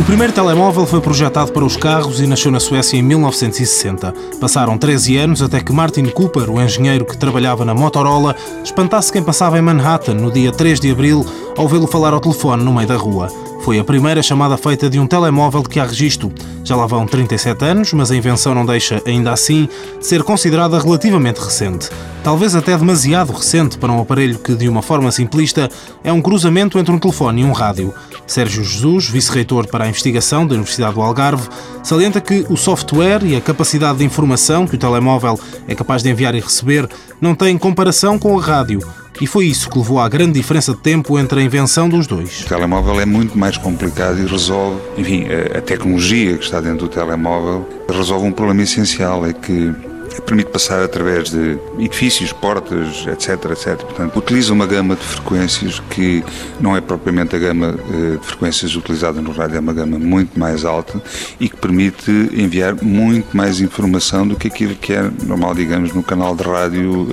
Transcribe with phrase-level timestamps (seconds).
[0.00, 4.14] O primeiro telemóvel foi projetado para os carros e nasceu na Suécia em 1960.
[4.40, 8.34] Passaram 13 anos até que Martin Cooper, o engenheiro que trabalhava na Motorola,
[8.64, 11.26] espantasse quem passava em Manhattan no dia 3 de abril
[11.58, 13.28] ao vê-lo falar ao telefone no meio da rua.
[13.62, 16.32] Foi a primeira chamada feita de um telemóvel que há registro.
[16.62, 19.68] Já lá vão 37 anos, mas a invenção não deixa, ainda assim,
[19.98, 21.90] de ser considerada relativamente recente.
[22.22, 25.68] Talvez até demasiado recente para um aparelho que, de uma forma simplista,
[26.04, 27.92] é um cruzamento entre um telefone e um rádio.
[28.24, 31.48] Sérgio Jesus, vice-reitor para a investigação da Universidade do Algarve,
[31.82, 36.10] salienta que o software e a capacidade de informação que o telemóvel é capaz de
[36.10, 36.88] enviar e receber
[37.20, 38.80] não têm comparação com a rádio
[39.20, 42.42] e foi isso que levou à grande diferença de tempo entre a invenção dos dois.
[42.42, 46.88] O telemóvel é muito mais complicado e resolve, enfim, a tecnologia que está dentro do
[46.88, 49.74] telemóvel resolve um problema essencial, é que
[50.22, 53.76] permite passar através de edifícios, portas, etc, etc.
[53.76, 56.24] Portanto, utiliza uma gama de frequências que
[56.60, 60.38] não é propriamente a gama eh, de frequências utilizada no rádio, é uma gama muito
[60.38, 61.00] mais alta
[61.38, 66.02] e que permite enviar muito mais informação do que aquilo que é normal, digamos, no
[66.02, 67.06] canal de rádio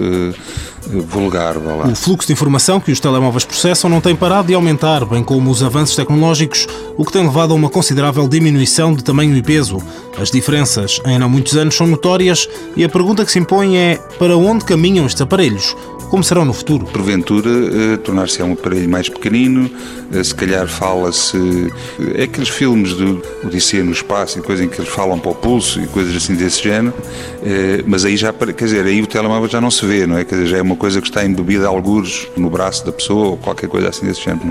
[0.88, 1.58] vulgar.
[1.58, 5.50] O fluxo de informação que os telemóveis processam não tem parado de aumentar, bem como
[5.50, 9.81] os avanços tecnológicos, o que tem levado a uma considerável diminuição de tamanho e peso.
[10.19, 14.00] As diferenças em não muitos anos são notórias e a pergunta que se impõe é
[14.17, 15.75] para onde caminham estes aparelhos?
[16.16, 16.85] Como serão no futuro?
[16.85, 19.69] Porventura, eh, tornar-se um aparelho mais pequenino,
[20.13, 21.38] eh, se calhar fala-se.
[22.16, 25.36] É aqueles filmes do Odisseia no espaço e coisa em que eles falam para o
[25.36, 26.93] pulso e coisas assim desse género,
[27.86, 30.23] mas aí já, quer dizer, aí o telemóvel já não se vê, não é?
[30.23, 33.31] Quer dizer, já é uma coisa que está embebida a algures no braço da pessoa
[33.31, 34.45] ou qualquer coisa assim desse género.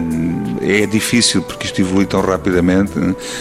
[0.61, 2.93] É difícil porque isto evolui tão rapidamente.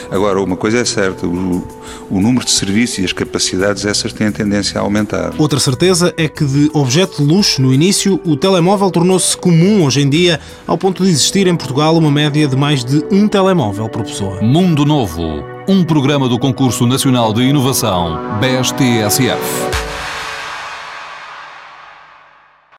[0.09, 1.67] Agora, uma coisa é certa, o,
[2.09, 5.33] o número de serviços e as capacidades, essas têm tendência a aumentar.
[5.37, 10.01] Outra certeza é que de objeto de luxo no início, o telemóvel tornou-se comum hoje
[10.01, 13.89] em dia, ao ponto de existir em Portugal uma média de mais de um telemóvel
[13.89, 14.41] por pessoa.
[14.41, 19.82] Mundo Novo, um programa do Concurso Nacional de Inovação, BSTSF.